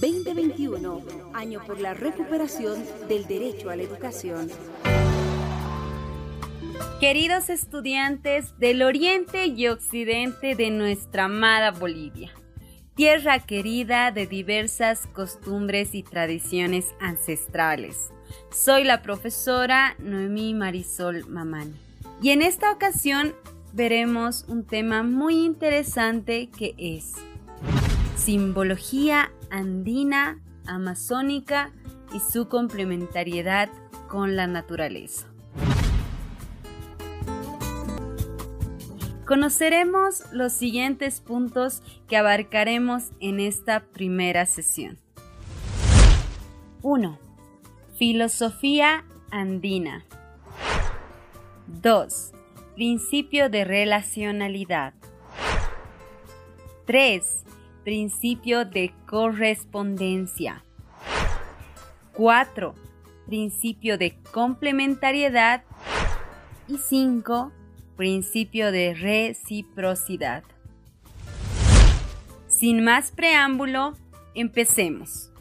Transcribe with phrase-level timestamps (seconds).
[0.00, 1.02] 2021,
[1.34, 4.48] año por la recuperación del derecho a la educación.
[7.00, 12.30] Queridos estudiantes del oriente y occidente de nuestra amada Bolivia,
[12.94, 18.10] tierra querida de diversas costumbres y tradiciones ancestrales.
[18.52, 21.74] Soy la profesora Noemí Marisol Mamani.
[22.22, 23.34] Y en esta ocasión
[23.72, 27.14] veremos un tema muy interesante que es
[28.18, 31.72] simbología andina, amazónica
[32.12, 33.70] y su complementariedad
[34.08, 35.26] con la naturaleza.
[39.24, 44.98] Conoceremos los siguientes puntos que abarcaremos en esta primera sesión.
[46.82, 47.18] 1.
[47.96, 50.04] Filosofía andina.
[51.82, 52.32] 2.
[52.74, 54.94] Principio de relacionalidad.
[56.86, 57.44] 3.
[57.88, 60.62] Principio de correspondencia.
[62.12, 62.74] 4.
[63.24, 65.64] Principio de complementariedad.
[66.68, 67.50] Y 5.
[67.96, 70.44] Principio de reciprocidad.
[72.46, 73.96] Sin más preámbulo,
[74.34, 75.32] empecemos.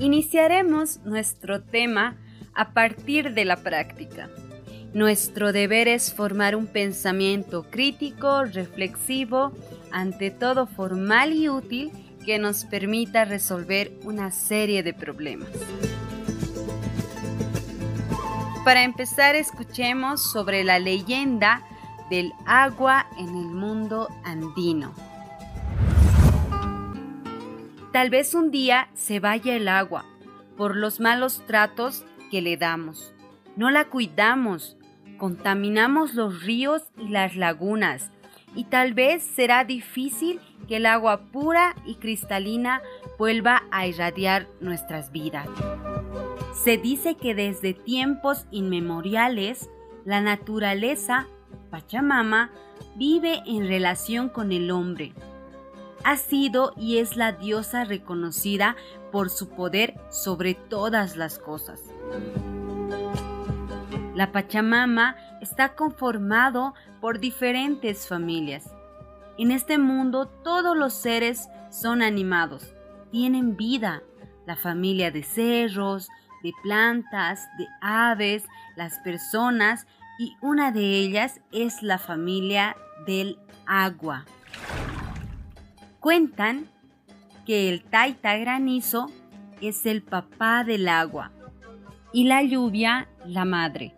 [0.00, 2.16] Iniciaremos nuestro tema
[2.54, 4.28] a partir de la práctica.
[4.94, 9.52] Nuestro deber es formar un pensamiento crítico, reflexivo,
[9.92, 11.92] ante todo formal y útil
[12.24, 15.50] que nos permita resolver una serie de problemas.
[18.64, 21.62] Para empezar, escuchemos sobre la leyenda
[22.10, 24.94] del agua en el mundo andino.
[27.92, 30.04] Tal vez un día se vaya el agua
[30.56, 33.14] por los malos tratos que le damos.
[33.56, 34.77] No la cuidamos,
[35.18, 38.10] contaminamos los ríos y las lagunas
[38.54, 42.80] y tal vez será difícil que el agua pura y cristalina
[43.18, 45.48] vuelva a irradiar nuestras vidas.
[46.54, 49.68] Se dice que desde tiempos inmemoriales
[50.04, 51.26] la naturaleza,
[51.70, 52.50] Pachamama,
[52.96, 55.12] vive en relación con el hombre
[56.04, 58.76] ha sido y es la diosa reconocida
[59.12, 61.80] por su poder sobre todas las cosas.
[64.18, 68.74] La Pachamama está conformado por diferentes familias.
[69.38, 72.74] En este mundo todos los seres son animados,
[73.12, 74.02] tienen vida.
[74.44, 76.08] La familia de cerros,
[76.42, 78.42] de plantas, de aves,
[78.74, 79.86] las personas
[80.18, 84.24] y una de ellas es la familia del agua.
[86.00, 86.68] Cuentan
[87.46, 89.12] que el taita granizo
[89.60, 91.30] es el papá del agua
[92.12, 93.94] y la lluvia la madre.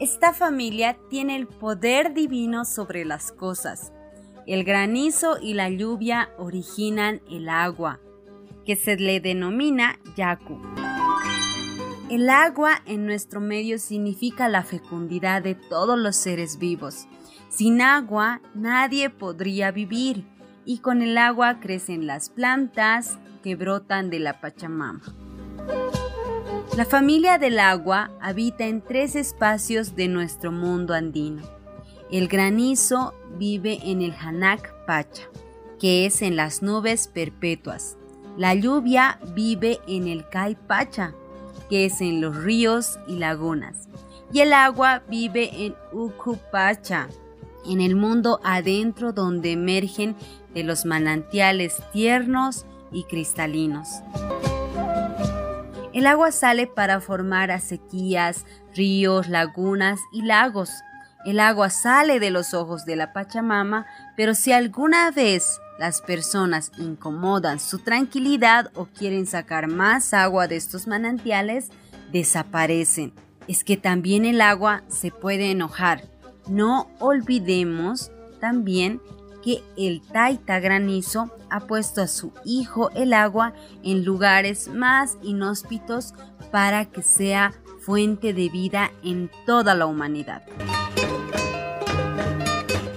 [0.00, 3.92] Esta familia tiene el poder divino sobre las cosas.
[4.46, 8.00] El granizo y la lluvia originan el agua,
[8.64, 10.58] que se le denomina yaku.
[12.08, 17.06] El agua en nuestro medio significa la fecundidad de todos los seres vivos.
[17.50, 20.24] Sin agua nadie podría vivir
[20.64, 25.02] y con el agua crecen las plantas que brotan de la Pachamama.
[26.76, 31.42] La familia del agua habita en tres espacios de nuestro mundo andino.
[32.12, 35.24] El granizo vive en el Hanak Pacha,
[35.80, 37.96] que es en las nubes perpetuas.
[38.36, 41.12] La lluvia vive en el Kai Pacha,
[41.68, 43.88] que es en los ríos y lagunas.
[44.32, 45.74] Y el agua vive en
[46.52, 47.08] Pacha,
[47.66, 50.14] en el mundo adentro donde emergen
[50.54, 53.88] de los manantiales tiernos y cristalinos.
[56.00, 60.70] El agua sale para formar acequias, ríos, lagunas y lagos.
[61.26, 63.84] El agua sale de los ojos de la Pachamama,
[64.16, 70.56] pero si alguna vez las personas incomodan su tranquilidad o quieren sacar más agua de
[70.56, 71.68] estos manantiales,
[72.10, 73.12] desaparecen.
[73.46, 76.04] Es que también el agua se puede enojar.
[76.48, 78.10] No olvidemos
[78.40, 79.02] también
[79.42, 86.14] que el Taita Granizo ha puesto a su hijo el agua en lugares más inhóspitos
[86.50, 90.42] para que sea fuente de vida en toda la humanidad.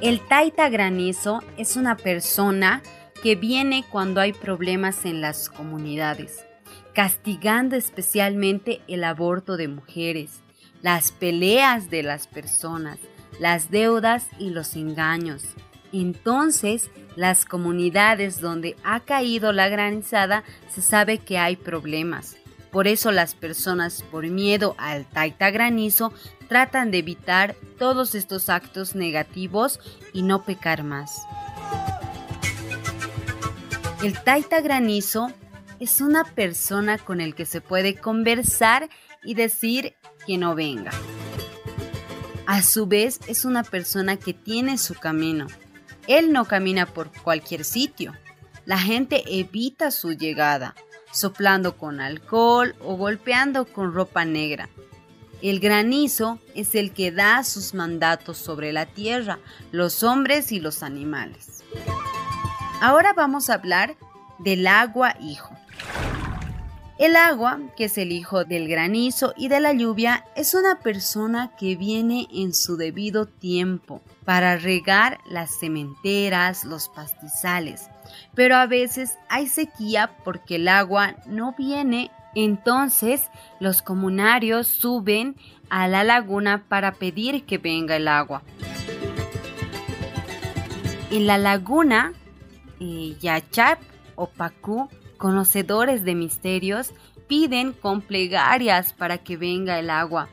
[0.00, 2.82] El Taita Granizo es una persona
[3.22, 6.46] que viene cuando hay problemas en las comunidades,
[6.94, 10.40] castigando especialmente el aborto de mujeres,
[10.80, 12.98] las peleas de las personas,
[13.38, 15.44] las deudas y los engaños,
[15.92, 22.36] entonces, las comunidades donde ha caído la granizada se sabe que hay problemas.
[22.70, 26.12] Por eso las personas, por miedo al taita granizo,
[26.48, 29.80] tratan de evitar todos estos actos negativos
[30.12, 31.22] y no pecar más.
[34.02, 35.32] El taita granizo
[35.80, 38.88] es una persona con el que se puede conversar
[39.24, 39.94] y decir
[40.26, 40.92] que no venga.
[42.46, 45.46] A su vez es una persona que tiene su camino.
[46.10, 48.12] Él no camina por cualquier sitio.
[48.64, 50.74] La gente evita su llegada,
[51.12, 54.68] soplando con alcohol o golpeando con ropa negra.
[55.40, 59.38] El granizo es el que da sus mandatos sobre la tierra,
[59.70, 61.62] los hombres y los animales.
[62.80, 63.94] Ahora vamos a hablar
[64.40, 65.56] del agua hijo.
[67.00, 71.50] El agua, que es el hijo del granizo y de la lluvia, es una persona
[71.58, 77.88] que viene en su debido tiempo para regar las cementeras, los pastizales.
[78.34, 83.30] Pero a veces hay sequía porque el agua no viene, entonces
[83.60, 85.36] los comunarios suben
[85.70, 88.42] a la laguna para pedir que venga el agua.
[91.10, 92.12] En la laguna,
[92.78, 93.78] eh, Yachap
[94.16, 96.92] o Pacú conocedores de misterios,
[97.28, 100.28] piden con plegarias para que venga el agua.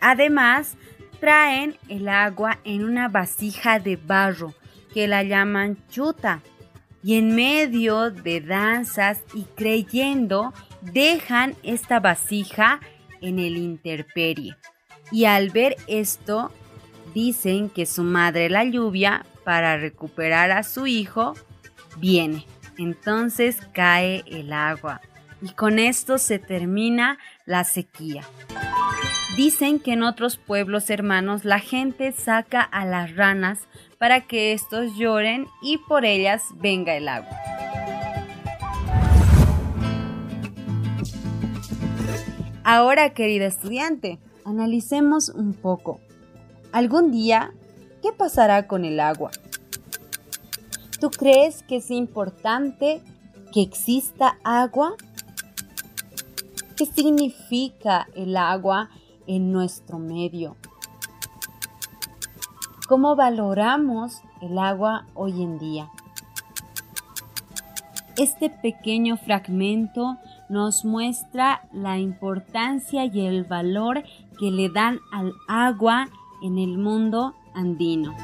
[0.00, 0.76] Además,
[1.20, 4.52] traen el agua en una vasija de barro
[4.92, 6.42] que la llaman chuta
[7.04, 10.52] y en medio de danzas y creyendo
[10.82, 12.80] dejan esta vasija
[13.20, 14.56] en el interperie.
[15.12, 16.50] Y al ver esto,
[17.14, 21.34] dicen que su madre la lluvia, para recuperar a su hijo,
[21.98, 22.44] viene.
[22.78, 25.00] Entonces cae el agua
[25.40, 28.22] y con esto se termina la sequía.
[29.36, 33.60] Dicen que en otros pueblos hermanos la gente saca a las ranas
[33.98, 37.36] para que estos lloren y por ellas venga el agua.
[42.64, 46.00] Ahora, querida estudiante, analicemos un poco.
[46.72, 47.52] Algún día,
[48.02, 49.30] ¿qué pasará con el agua?
[51.00, 53.02] ¿Tú crees que es importante
[53.52, 54.94] que exista agua?
[56.74, 58.88] ¿Qué significa el agua
[59.26, 60.56] en nuestro medio?
[62.88, 65.90] ¿Cómo valoramos el agua hoy en día?
[68.16, 70.16] Este pequeño fragmento
[70.48, 74.02] nos muestra la importancia y el valor
[74.38, 76.08] que le dan al agua
[76.42, 78.14] en el mundo andino.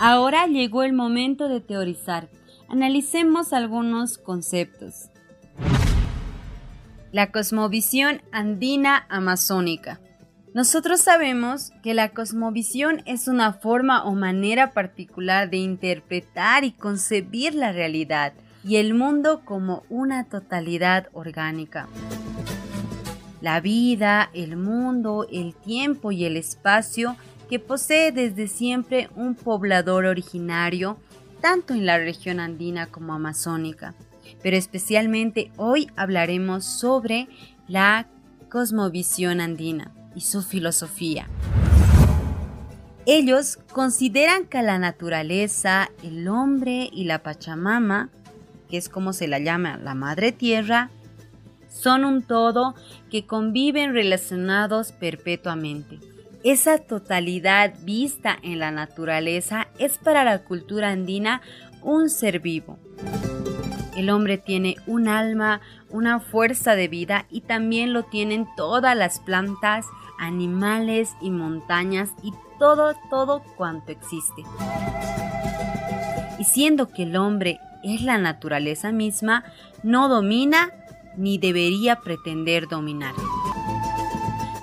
[0.00, 2.28] Ahora llegó el momento de teorizar.
[2.68, 5.10] Analicemos algunos conceptos.
[7.10, 10.00] La cosmovisión andina amazónica.
[10.54, 17.54] Nosotros sabemos que la cosmovisión es una forma o manera particular de interpretar y concebir
[17.54, 21.88] la realidad y el mundo como una totalidad orgánica.
[23.40, 27.16] La vida, el mundo, el tiempo y el espacio
[27.48, 30.98] que posee desde siempre un poblador originario,
[31.40, 33.94] tanto en la región andina como amazónica.
[34.42, 37.28] Pero especialmente hoy hablaremos sobre
[37.68, 38.06] la
[38.48, 41.26] cosmovisión andina y su filosofía.
[43.04, 48.10] Ellos consideran que la naturaleza, el hombre y la Pachamama,
[48.68, 50.90] que es como se la llama la Madre Tierra,
[51.68, 52.74] son un todo
[53.10, 55.98] que conviven relacionados perpetuamente
[56.44, 61.40] esa totalidad vista en la naturaleza es para la cultura andina
[61.82, 62.78] un ser vivo.
[63.96, 69.20] El hombre tiene un alma, una fuerza de vida y también lo tienen todas las
[69.20, 69.86] plantas,
[70.18, 74.42] animales y montañas y todo, todo cuanto existe.
[76.38, 79.44] Y siendo que el hombre es la naturaleza misma,
[79.82, 80.70] no domina
[81.16, 83.14] ni debería pretender dominar.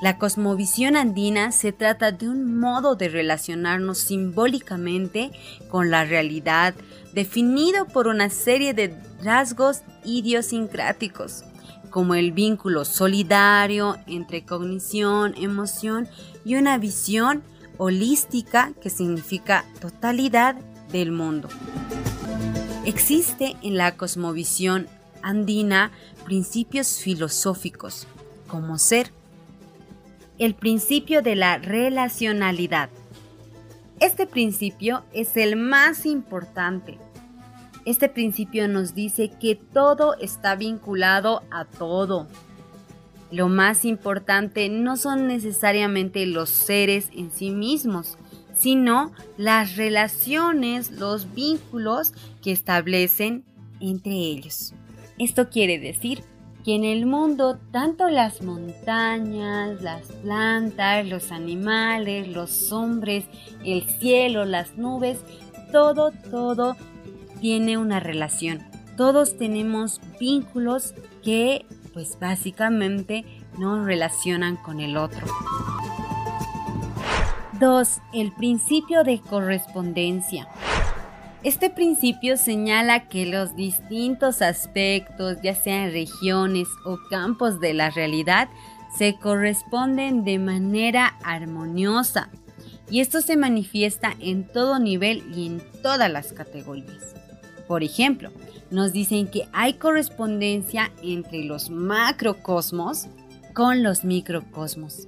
[0.01, 5.31] La cosmovisión andina se trata de un modo de relacionarnos simbólicamente
[5.69, 6.73] con la realidad
[7.13, 11.43] definido por una serie de rasgos idiosincráticos,
[11.89, 16.07] como el vínculo solidario entre cognición, emoción
[16.45, 17.43] y una visión
[17.77, 20.55] holística que significa totalidad
[20.93, 21.49] del mundo.
[22.85, 24.87] Existe en la cosmovisión
[25.21, 25.91] andina
[26.23, 28.07] principios filosóficos
[28.47, 29.11] como ser,
[30.39, 32.89] el principio de la relacionalidad.
[33.99, 36.97] Este principio es el más importante.
[37.85, 42.27] Este principio nos dice que todo está vinculado a todo.
[43.31, 48.17] Lo más importante no son necesariamente los seres en sí mismos,
[48.57, 53.43] sino las relaciones, los vínculos que establecen
[53.81, 54.73] entre ellos.
[55.17, 56.23] Esto quiere decir
[56.63, 63.25] que en el mundo tanto las montañas, las plantas, los animales, los hombres,
[63.63, 65.19] el cielo, las nubes,
[65.71, 66.75] todo, todo
[67.39, 68.67] tiene una relación.
[68.97, 73.23] todos tenemos vínculos que pues básicamente
[73.57, 75.25] nos relacionan con el otro.
[77.59, 78.01] 2.
[78.13, 80.47] El principio de correspondencia.
[81.41, 88.49] Este principio señala que los distintos aspectos, ya sean regiones o campos de la realidad,
[88.97, 92.29] se corresponden de manera armoniosa
[92.89, 97.15] y esto se manifiesta en todo nivel y en todas las categorías.
[97.69, 98.31] Por ejemplo,
[98.69, 103.07] nos dicen que hay correspondencia entre los macrocosmos
[103.53, 105.07] con los microcosmos.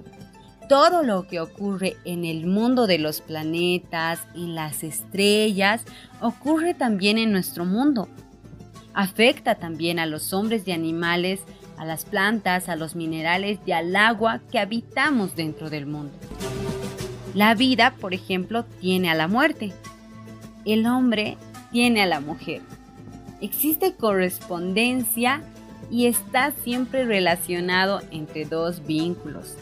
[0.72, 5.84] Todo lo que ocurre en el mundo de los planetas, en las estrellas,
[6.22, 8.08] ocurre también en nuestro mundo.
[8.94, 11.40] Afecta también a los hombres y animales,
[11.76, 16.14] a las plantas, a los minerales y al agua que habitamos dentro del mundo.
[17.34, 19.74] La vida, por ejemplo, tiene a la muerte.
[20.64, 21.36] El hombre
[21.70, 22.62] tiene a la mujer.
[23.42, 25.42] Existe correspondencia
[25.90, 29.58] y está siempre relacionado entre dos vínculos.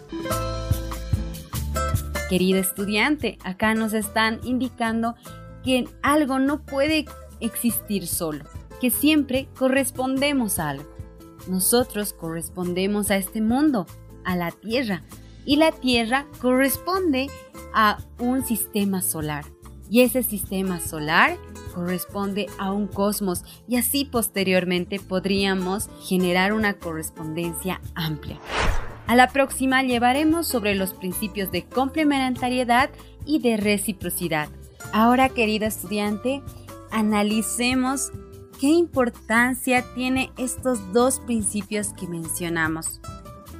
[2.30, 5.16] Querido estudiante, acá nos están indicando
[5.64, 7.06] que algo no puede
[7.40, 8.44] existir solo,
[8.80, 10.88] que siempre correspondemos a algo.
[11.48, 13.84] Nosotros correspondemos a este mundo,
[14.24, 15.02] a la Tierra,
[15.44, 17.26] y la Tierra corresponde
[17.74, 19.44] a un sistema solar.
[19.90, 21.36] Y ese sistema solar
[21.74, 28.38] corresponde a un cosmos y así posteriormente podríamos generar una correspondencia amplia.
[29.10, 32.90] A la próxima llevaremos sobre los principios de complementariedad
[33.26, 34.48] y de reciprocidad.
[34.92, 36.42] Ahora, querido estudiante,
[36.92, 38.12] analicemos
[38.60, 43.00] qué importancia tiene estos dos principios que mencionamos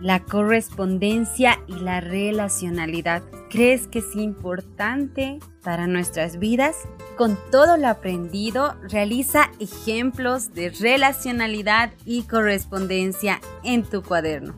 [0.01, 3.23] la correspondencia y la relacionalidad.
[3.51, 6.77] ¿Crees que es importante para nuestras vidas?
[7.17, 14.55] Con todo lo aprendido, realiza ejemplos de relacionalidad y correspondencia en tu cuaderno.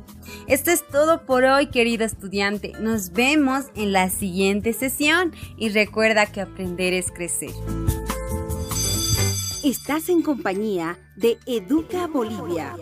[0.47, 2.73] Esto es todo por hoy, querido estudiante.
[2.81, 7.51] Nos vemos en la siguiente sesión y recuerda que aprender es crecer.
[9.65, 12.75] Estás en compañía de Educa Bolivia.